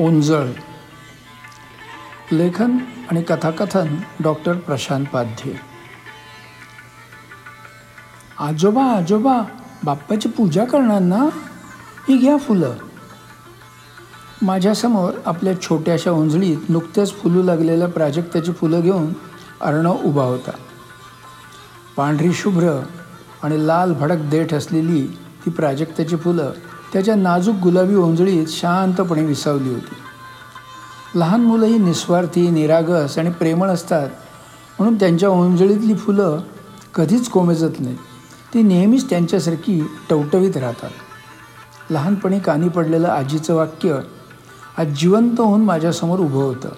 [0.00, 0.46] ओंजळ
[2.32, 2.78] लेखन
[3.10, 5.54] आणि कथाकथन डॉक्टर प्रशांत पाध्ये.
[8.38, 9.42] आजोबा आजोबा
[9.84, 11.28] बाप्पाची पूजा करणार ना?
[12.08, 12.74] ही घ्या फुलं.
[14.42, 19.12] माझ्यासमोर आपल्या छोट्याशा ओंजळीत नुकत्याच फुलू लागलेल्या प्राजक्ताची फुलं घेऊन
[19.60, 20.50] अर्णव उभा होता.
[21.96, 22.80] पांढरी शुभ्र
[23.42, 25.06] आणि लाल भडक देठ असलेली
[25.46, 26.52] ती प्राजक्ताची फुलं
[26.92, 29.94] त्याच्या नाजूक गुलाबी ओंजळीत शांतपणे विसावली होती.
[31.14, 34.10] लहान मुलंही निस्वार्थी निरागस आणि प्रेमळ असतात
[34.78, 36.40] म्हणून त्यांच्या ओंजळीतली फुलं
[36.94, 37.98] कधीच कोमेजत नाहीत.
[38.54, 40.90] ती नेहमीच त्यांच्यासारखी टवटवीत राहतात.
[41.90, 44.00] लहानपणी कानी पडलेलं आजीचं वाक्य
[44.78, 46.68] आज जिवंत होऊन माझ्यासमोर उभं होतं.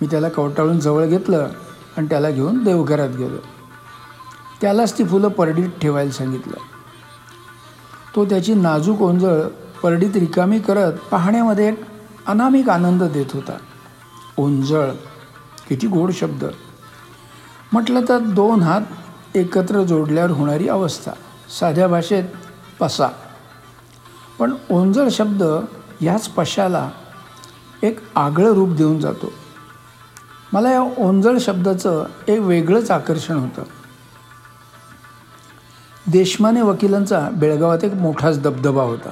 [0.00, 1.48] मी त्याला कवटाळून जवळ घेतलं
[1.96, 3.36] आणि त्याला घेऊन देवघरात गेलो.
[4.60, 6.56] त्यालाच ती फुलं परडीत ठेवायला सांगितलं.
[8.16, 9.42] तो त्याची नाजूक ओंजळ
[9.82, 11.80] परडीत रिकामी करत पाहण्यामध्ये एक
[12.26, 13.52] अनामिक आनंद देत होता.
[14.36, 14.90] ओंजळ
[15.68, 16.44] किती गोड शब्द.
[17.72, 18.80] म्हटलं तर दोन हात
[19.34, 21.12] एकत्र जोडल्यावर होणारी अवस्था.
[21.60, 22.24] साध्या भाषेत
[22.80, 23.08] पसा.
[24.38, 25.42] पण ओंजळ शब्द
[26.00, 26.90] ह्याच पशाला
[27.82, 29.32] एक आगळं रूप देऊन जातो.
[30.52, 33.62] मला या ओंजळ शब्दाचं एक वेगळंच आकर्षण होतं.
[36.12, 39.10] देशमाने वकिलांचा बेळगावात एक मोठाच दबदबा होता.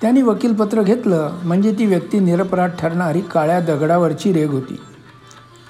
[0.00, 4.80] त्यांनी वकीलपत्र घेतलं म्हणजे ती व्यक्ती निरपराध ठरणारी काळ्या दगडावरची रेग होती.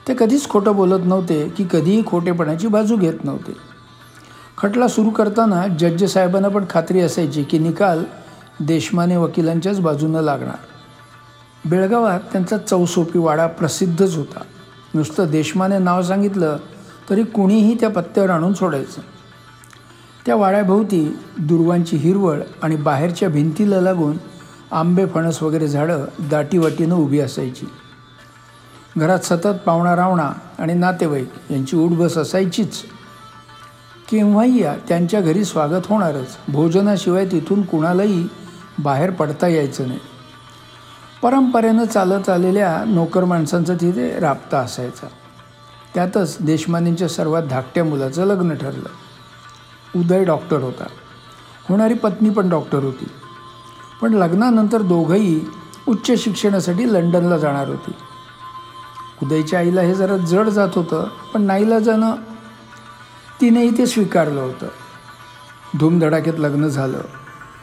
[0.08, 3.52] ते कधीच खोटं बोलत नव्हते की कधीही खोटेपणाची बाजू घेत नव्हते.
[4.58, 8.04] खटला सुरू करताना जज साहेबांना पण खात्री असायची की निकाल
[8.60, 10.56] देशमाने वकिलांच्याच बाजूनं लागणार.
[11.68, 14.40] बेळगावात त्यांचा चौसोपी वाडा प्रसिद्धच होता.
[14.94, 16.56] नुसतं देशमाने नाव सांगितलं
[17.10, 19.00] तरी कुणीही त्या पत्त्यावर आणून सोडायचं.
[20.26, 24.16] त्या वाड्याभोवती दुर्वांची हिरवळ आणि बाहेरच्या भिंतीला लागून
[24.72, 27.66] आंबे फणस वगैरे झाडं दाटीवाटीनं उभी असायची.
[28.98, 32.82] घरात सतत पाहुणा रावणा आणि नातेवाईक यांची उठबस असायचीच.
[34.10, 36.36] केव्हाही या त्यांच्या घरी स्वागत होणारच.
[36.48, 38.28] भोजनाशिवाय तिथून कुणालाही
[38.78, 40.00] बाहेर पडता यायचं नाही.
[41.22, 45.06] परंपरेनं चालत आलेल्या नोकर माणसांचा तिथे राबता असायचा.
[45.94, 48.88] त्यातच देशमानेंच्या सर्वात धाकट्या मुलाचं लग्न ठरलं.
[49.96, 50.84] उदय डॉक्टर होता.
[51.68, 53.04] होणारी पत्नी पण डॉक्टर होती.
[54.02, 55.40] पण लग्नानंतर दोघंही
[55.88, 57.90] उच्च शिक्षणासाठी लंडनला जाणार होती.
[59.22, 62.14] उदयच्या आईला हे जरा जड जात होतं पण नाईला जाणं
[63.40, 64.66] तिनेही ते स्वीकारलं होतं.
[65.78, 67.00] धूमधडाक्यात लग्न झालं.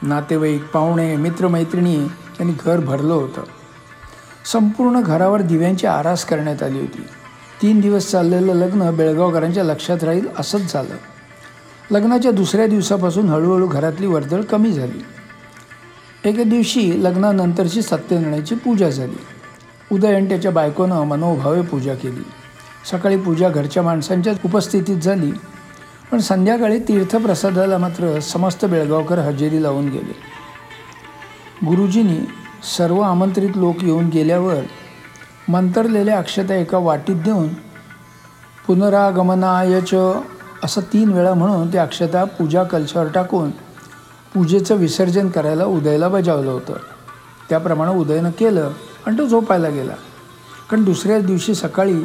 [0.01, 1.97] नातेवाईक पाहुणे मित्रमैत्रिणी
[2.39, 3.41] यांनी घर भरलं होतं.
[4.45, 7.01] संपूर्ण घरावर दिव्यांची आरास करण्यात आली होती.
[7.61, 10.95] तीन दिवस चाललेलं लग्न बेळगावकरांच्या लक्षात राहील असंच झालं.
[11.91, 15.05] लग्नाच्या दुसऱ्या दिवसापासून हळूहळू घरातली वर्दळ कमी झाली.
[16.29, 19.15] एके दिवशी लग्नानंतरची सत्यनारायणाची पूजा झाली.
[19.91, 22.23] उदय आणि त्याच्या बायकोनं मनोभावे पूजा केली.
[22.91, 25.31] सकाळी पूजा घरच्या माणसांच्याच उपस्थितीत झाली.
[26.11, 30.39] पण संध्याकाळी तीर्थप्रसादाला मात्र समस्त बेळगावकर हजेरी लावून गेले.
[31.65, 32.19] गुरुजींनी
[32.77, 34.55] सर्व आमंत्रित लोक येऊन गेल्यावर
[35.49, 37.47] मंतरलेल्या अक्षता एका वाटीत देऊन
[38.67, 39.93] पुनरागमनायच
[40.63, 43.51] असं तीन वेळा म्हणून ते अक्षता पूजा कलशावर टाकून
[44.33, 46.73] पूजेचं विसर्जन करायला उदयला बजावलं होतं.
[47.49, 48.71] त्याप्रमाणे उदयनं केलं
[49.05, 49.93] आणि तो झोपायला गेला.
[50.69, 52.03] कारण दुसऱ्या दिवशी सकाळी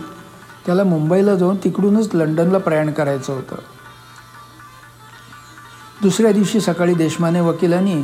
[0.66, 3.56] त्याला मुंबईला जाऊन तिकडूनच लंडनला प्रयाण करायचं होतं.
[6.02, 7.94] दुसऱ्या दिवशी सकाळी देशमाने वकिलांनी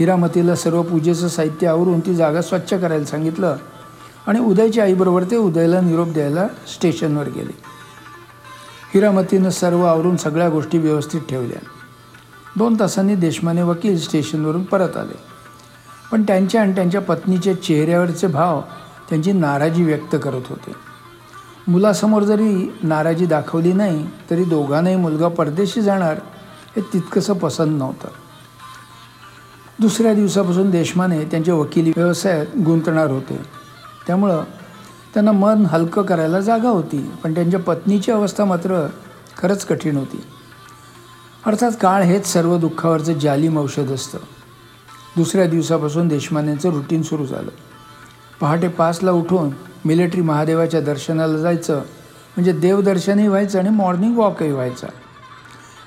[0.00, 3.56] हिरामतीला सर्व पूजेचं साहित्य आवरून ती जागा स्वच्छ करायला सांगितलं
[4.26, 7.69] आणि उदयच्या आईबरोबर ते उदयला निरोप द्यायला स्टेशनवर गेले.
[8.94, 11.58] हिरामतीनं सर्व आवरून सगळ्या गोष्टी व्यवस्थित ठेवल्या.
[12.56, 15.18] दोन तासांनी देशमाने वकील स्टेशनवरून परत आले.
[16.12, 18.60] पण त्यांच्या आणि त्यांच्या पत्नीच्या चेहऱ्यावरचे भाव
[19.08, 20.72] त्यांची नाराजी व्यक्त करत होते.
[21.68, 26.14] मुलासमोर जरी नाराजी दाखवली नाही तरी दोघांनाही मुलगा परदेशी जाणार
[26.76, 28.08] हे तितकंसं पसंत नव्हतं.
[29.80, 33.40] दुसऱ्या दिवसापासून देशमाने त्यांच्या वकिली व्यवसायात गुंतणार होते.
[34.06, 34.44] त्यामुळं
[35.14, 38.86] त्यांना मन हलकं करायला जागा होती पण त्यांच्या पत्नीची अवस्था मात्र
[39.36, 40.22] खरंच कठीण होती.
[41.46, 44.18] अर्थात काळ हेच सर्व दुःखावरचं जालीम औषध असतं.
[45.16, 47.50] दुसऱ्या दिवसापासून देशमान्यांचं रुटीन सुरू झालं.
[48.40, 49.50] पहाटे पाचला उठून
[49.84, 54.86] मिलिटरी महादेवाच्या दर्शनाला जायचं म्हणजे देवदर्शनही व्हायचं आणि मॉर्निंग वॉकही व्हायचा.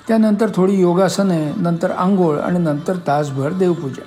[0.08, 4.02] त्यानंतर थोडी योगासने नंतर आंघोळ आणि नंतर तासभर देवपूजा.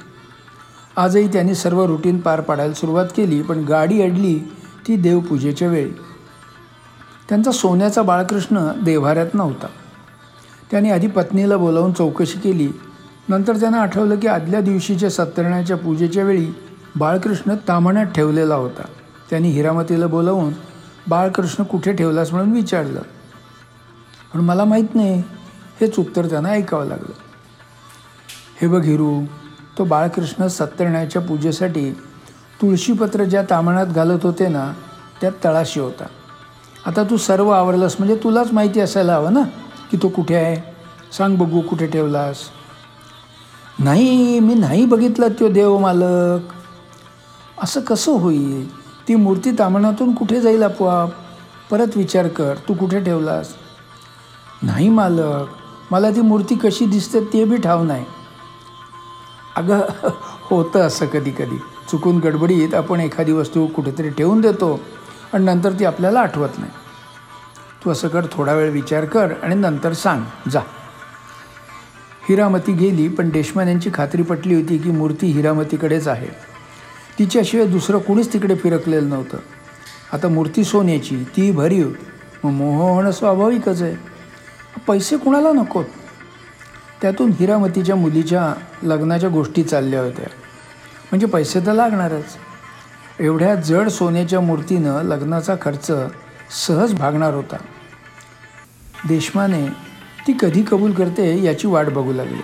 [1.02, 4.40] आजही त्यांनी सर्व रुटीन पार पाडायला सुरुवात केली पण गाडी अडली
[4.88, 5.92] ती देवपूजेच्या वेळी.
[7.30, 9.68] त्यांचा सोन्याचा बाळकृष्ण देव्हाऱ्यात नव्हता.
[10.72, 12.70] त्याने आधी पत्नीला बोलावून चौकशी केली.
[13.30, 16.48] नंतर त्यांना आठवलं की आदल्या दिवशीच्या सत्यनारायणाच्या पूजेच्या वेळी
[16.96, 18.84] बाळकृष्ण तामण्यात ठेवलेला होता.
[19.30, 20.54] त्यांनी हिरामतीला बोलावून
[21.08, 23.02] बाळकृष्ण कुठे ठेवलास म्हणून विचारलं.
[24.34, 25.24] पण मला माहीत नाही.
[25.82, 27.14] हेच उत्तर त्यांना ऐकावं लागलं.
[28.62, 29.22] हे बघ हिरू
[29.78, 31.98] तो बाळकृष्ण सत्यनारायणाच्या पूजेसाठी
[32.62, 34.74] तुळशीपत्र ज्या तामणात घालत होते ना
[35.22, 36.06] त्यात तळाशी होता.
[36.86, 39.42] आता तू सर्व आवरलंस म्हणजे तुलाच माहिती असायला हवं ना
[39.92, 40.56] की तो कुठे आहे?
[41.18, 42.38] सांग बघू कुठे ठेवलास?
[43.80, 46.54] नाही मी नाही बघितला तो देव मालक.
[47.62, 48.76] असं कसं होईल?
[49.08, 51.10] ती मूर्ती तामणातून कुठे जाईल आपोआप?
[51.72, 53.54] परत विचार कर तू कुठे ठेवलास?
[54.64, 55.46] नाही मालक
[55.92, 58.06] मला ती मूर्ती कशी दिसते ते बी ठाव नाही.
[59.56, 59.82] अगं
[60.50, 61.58] होतं असं कधी कधी.
[61.92, 64.80] चुकून गडबडीत आपण एखादी वस्तू कुठेतरी ठेवून देतो
[65.34, 66.72] आणि नंतर ती आपल्याला आठवत नाही.
[67.86, 70.60] तू असं कर थोडा वेळ विचार कर आणि नंतर सांग जा.
[72.30, 76.28] हिरामती गेली पण देशमान यांची खात्री पटली होती की मूर्ती हिरामतीकडेच आहे.
[77.20, 79.38] तिच्याशिवाय दुसरं कुणीच तिकडे फिरकलेलं नव्हतं.
[80.14, 81.90] आता मूर्ती सोन्याची ती भरीव.
[82.44, 83.96] मग मोह होणं स्वाभाविकच आहे.
[84.88, 85.86] पैसे कुणाला नकोत?
[87.02, 88.54] त्यातून हिरामतीच्या मुलीच्या
[88.84, 90.26] लग्नाच्या गोष्टी चालल्या होत्या.
[91.12, 92.26] म्हणजे पैसे तर लागणारच.
[93.20, 95.92] एवढ्या जड सोन्याच्या मूर्तीनं लग्नाचा खर्च
[96.68, 97.56] सहज भागणार होता.
[99.08, 99.68] देशमाने
[100.28, 102.42] ती कधी कबूल करते याची वाट बघू लागली.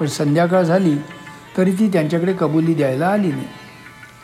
[0.00, 0.96] पण संध्याकाळ झाली
[1.56, 3.48] तरी ती त्यांच्याकडे कबुली द्यायला आली नाही.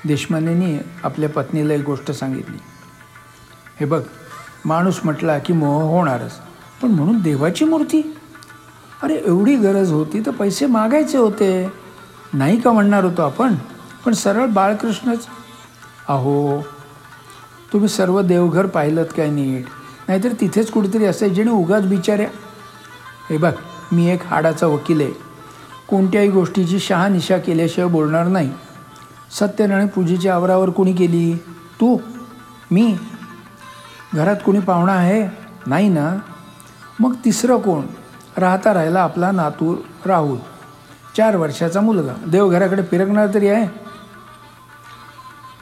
[0.05, 2.57] देशमानेनी आपल्या पत्नीला एक गोष्ट सांगितली.
[3.81, 4.03] हे बघ
[4.65, 6.33] माणूस म्हटला की मोह होणारच
[6.83, 8.17] पण म्हणून देवाची मूर्ती?
[9.03, 11.82] अरे एवढी गरज होती तर पैसे मागायचे होते.
[12.33, 13.55] नाही का म्हणणार होतो आपण?
[14.05, 15.27] पण सरळ बाळकृष्णच
[16.09, 16.63] अहो
[17.73, 19.65] तुम्ही सर्व देवघर पाहिलं काय नीट?
[20.09, 22.29] नाहीतर तिथेच कुठेतरी असायचे आणि उगाच बिचाऱ्या.
[23.31, 23.53] हे बघ
[23.93, 25.11] मी एक हाडाचा वकील आहे.
[25.89, 28.51] कोणत्याही गोष्टीची शहानिशा केल्याशिवाय बोलणार नाही.
[29.41, 31.35] सत्यनारायण पूजेची आवरावर कोणी केली
[31.81, 31.99] तू?
[32.71, 32.97] मी?
[34.15, 35.29] घरात कोणी पाहुणा आहे?
[35.67, 36.19] नाही ना?
[37.01, 37.83] मग तिसरं कोण?
[38.37, 39.77] राहता राहिला आपला नातू
[40.07, 40.39] राहुल.
[41.17, 42.13] चार वर्षाचा मुलगा.
[42.27, 43.69] देवघराकडे फिरकणार तरी आहे.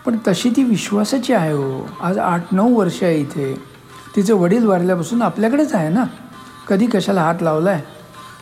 [0.06, 1.88] पण तशी ती विश्वासाची आहे हो.
[2.00, 3.62] आज आठ नऊ वर्ष आहे इथे.
[4.16, 6.04] तिचे वडील वारल्यापासून आपल्याकडेच आहे ना?
[6.68, 7.82] कधी कशाला हात लावला आहे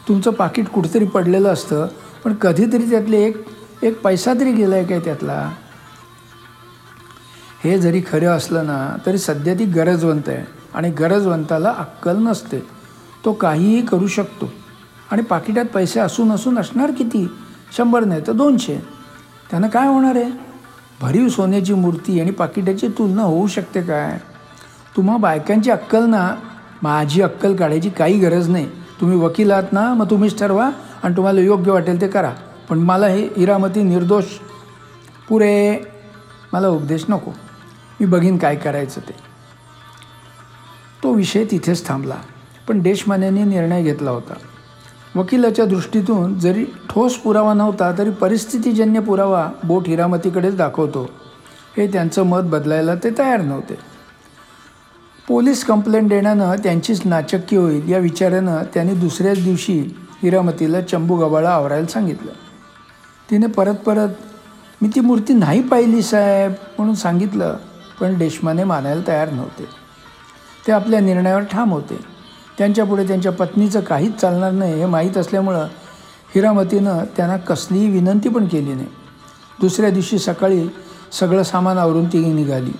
[0.09, 1.87] तुमचं पाकिट कुठेतरी पडलेलं असतं
[2.25, 3.45] पण कधीतरी त्यातले एक
[3.83, 5.53] एक पैसा तरी गेला आहे काय त्यातला?
[7.65, 10.45] हे जरी खरं असलं ना तरी सध्या ती गरजवंत आहे.
[10.75, 12.67] आणि गरजवंताला अक्कल नसते.
[13.25, 14.53] तो काहीही करू शकतो.
[15.13, 17.31] आणि पाकिटात पैसे असून असून असणार किती?
[17.77, 18.79] शंभर नाही तर दोनशे.
[19.51, 20.31] त्यानं काय होणार आहे?
[21.03, 24.19] भरीव सोन्याची मूर्ती आणि पाकिटाची तुलना होऊ शकते काय?
[24.97, 26.35] तुम्हा बायकांची अक्कल ना.
[26.83, 28.71] माझी अक्कल काढायची काही गरज नाही.
[29.01, 30.71] तुम्ही वकील आहात ना मग तुम्हीच ठरवा
[31.03, 32.33] आणि तुम्हाला योग्य वाटेल ते करा.
[32.69, 34.25] पण मला हे हिरामती निर्दोष.
[35.29, 35.79] पुरे
[36.53, 37.31] मला उपदेश नको.
[38.01, 39.15] मी बघीन काय करायचं ते.
[41.03, 42.17] तो विषय तिथेच थांबला.
[42.69, 44.35] पण देशमान्यांनी निर्णय घेतला होता.
[45.17, 51.11] वकिलाच्या दृष्टीतून जरी ठोस पुरावा नव्हता तरी परिस्थितीजन्य पुरावा बोट हिरामतीकडेच दाखवतो.
[51.77, 53.75] हे त्यांचं मत बदलायला ते तयार नव्हते.
[55.29, 61.87] पोलीस कंप्लेंट देण्यानं त्यांचीच नाचक्की होईल या विचारानं त्यांनी दुसऱ्याच दिवशी हिरामतीला चंबू गबाळा आवरायला
[61.87, 62.31] सांगितलं.
[63.31, 64.09] तिने परत परत
[64.83, 67.57] मी ती मूर्ती नाही पाहिली साहेब म्हणून सांगितलं
[68.01, 69.65] पण देशमाने मानायला तयार नव्हते.
[70.67, 72.18] ते आपल्या निर्णयावर ठाम होते.
[72.59, 75.67] त्यांच्यापुढे त्यांच्या पत्नीचं काहीच चालणार नाही हे माहीत असल्यामुळं
[76.35, 78.87] हिरामतीनं त्यांना कसलीही विनंती पण केली नाही.
[79.61, 80.69] दुसऱ्या दिवशी सकाळी
[81.13, 82.73] सगळं सामान आवरून ती निघाली.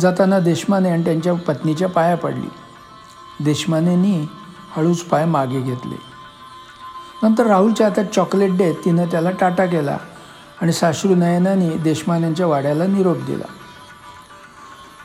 [0.00, 2.48] जाताना देशमाने आणि त्यांच्या पत्नीच्या पाया पडली.
[3.44, 4.28] देशमानेनी
[4.76, 5.98] हळूच पाय मागे घेतले.
[7.22, 9.98] नंतर राहुलच्या हातात चॉकलेट देत तिनं त्याला टाटा केला
[10.62, 13.44] आणि साश्रू नयनाने देशमान्यांच्या वाड्याला निरोप दिला.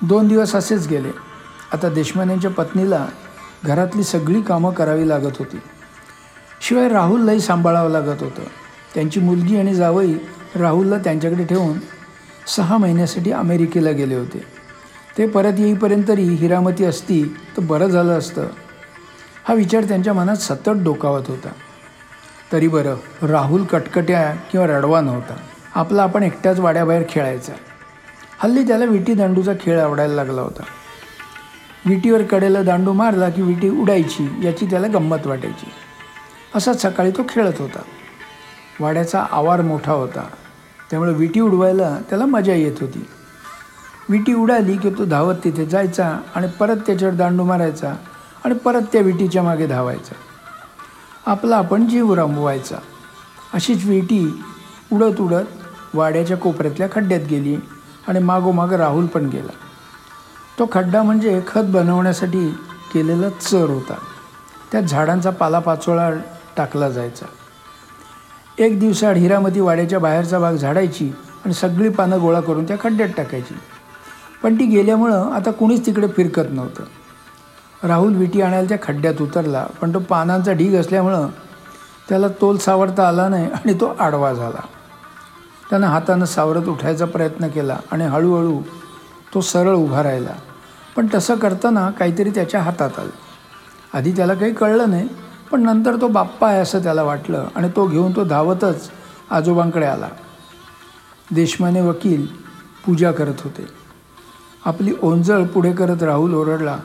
[0.01, 1.30] दोन दिवस असेच गेले.
[1.73, 3.07] आता देशमान्यांच्या पत्नीला
[3.65, 5.61] घरातली सगळी कामं करावी लागत होती.
[6.61, 8.43] शिवाय राहुललाही सांभाळावं लागत होतं.
[8.93, 10.13] त्यांची मुलगी आणि जावई
[10.55, 11.77] राहुलला त्यांच्याकडे ठेवून
[12.47, 14.43] सहा महिन्यासाठी अमेरिकेला गेले होते.
[15.17, 18.47] ते परत येईपर्यंत तरी हिरामती असती तर बरं झालं असतं.
[19.47, 21.49] हा विचार त्यांच्या मनात सतत डोकावत होता.
[22.51, 25.33] तरी बरं राहुल कटकट्या किंवा रडवा नव्हता
[25.75, 27.53] आपला आपण एकट्याच वाड्याबाहेर खेळायचा.
[28.39, 30.63] हल्ली त्याला विटी दांडूचा खेळ आवडायला लागला होता.
[31.85, 35.71] विटीवर कडेला दांडू मारला की विटी उडायची याची त्याला गंमत वाटायची.
[36.55, 37.79] असाच सकाळी तो खेळत होता.
[38.79, 40.27] वाड्याचा आवार मोठा होता.
[40.89, 43.07] त्यामुळे विटी उडवायला त्याला मजा येत होती.
[44.09, 47.95] विटी उडाली की तो धावत तिथे जायचा आणि परत त्याच्यावर दांडू मारायचा
[48.45, 50.15] आणि परत त्या विटीच्या मागे धावायचा.
[51.31, 52.77] आपला आपण जीव रमवायचा
[53.53, 54.43] अशीच विटी
[54.93, 55.45] उडत उडत
[55.93, 57.55] वाड्याच्या कोपऱ्यातल्या खड्ड्यात गेली
[58.07, 59.51] आणि मागोमाग राहुल पण गेला.
[60.61, 62.49] तो खड्डा म्हणजे खत बनवण्यासाठी
[62.93, 63.93] केलेला चर होता.
[64.71, 66.11] त्यात झाडांचा पालापाचोळा
[66.57, 67.25] टाकला जायचा.
[68.57, 71.11] एक दिवसाआड हिरामती वाड्याच्या बाहेरचा भाग झाडायची
[71.45, 73.53] आणि सगळी पानं गोळा करून त्या खड्ड्यात टाकायची.
[74.43, 76.83] पण ती गेल्यामुळं आता कुणीच तिकडे फिरकत नव्हतं.
[77.87, 81.27] राहुल विटी आणायला त्या खड्ड्यात उतरला पण तो पानांचा ढीग असल्यामुळं
[82.09, 84.61] त्याला तोल सावरता आला नाही आणि तो आडवा झाला.
[85.69, 88.61] त्यानं हातानं सावरत उठायचा प्रयत्न केला आणि हळूहळू
[89.33, 90.31] तो सरळ उभा राहिला.
[90.95, 93.09] पण तसं करताना काहीतरी त्याच्या हातात आलं.
[93.93, 95.07] आधी त्याला काही कळलं नाही
[95.51, 98.89] पण नंतर तो बाप्पा आहे असं त्याला वाटलं आणि तो घेऊन तो धावतच
[99.29, 100.09] आजोबांकडे आला.
[101.31, 102.25] देशमाने वकील
[102.85, 103.67] पूजा करत होते.
[104.65, 106.77] आपली ओंजळ पुढे करत राहुल ओरडला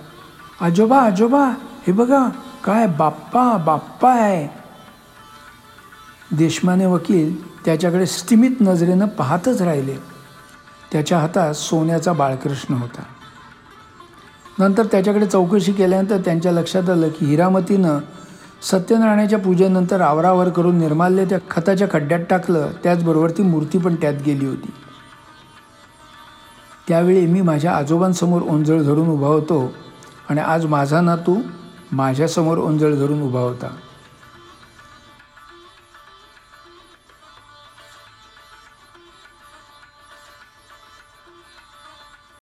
[0.61, 1.45] आजोबा आजोबा
[1.87, 2.29] हे बघा
[2.65, 4.49] काय बाप्पा बाप्पा आहे.
[6.37, 9.97] देशमाने वकील त्याच्याकडे स्थिमित नजरेनं पाहतच राहिले.
[10.93, 13.03] त्याच्या हातात सोन्याचा बाळकृष्ण होता.
[14.59, 17.99] नंतर त्याच्याकडे चौकशी केल्यानंतर त्यांच्या लक्षात आलं की हिरामतीनं
[18.63, 22.69] सत्यनारायणाच्या पूजेनंतर आवरावर करून निर्माल्य त्या खताच्या खड्ड्यात टाकलं.
[22.85, 24.71] त्याचबरोबर ती मूर्ती पण त्यात गेली होती.
[26.89, 29.73] त्यावेळी मी माझ्या आजोबांसमोर ओंजळ धरून उभा होतो
[30.29, 31.37] आणि आज माझा नातू
[31.93, 33.67] माझ्यासमोर ओंजळ धरून उभा होता.